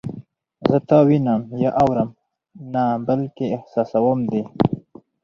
زه 0.69 0.77
تا 0.89 0.97
وینم 1.07 1.41
یا 1.63 1.69
اورم 1.81 2.09
نه 2.73 2.83
بلکې 3.07 3.45
احساسوم 3.55 4.19
دې 4.31 4.43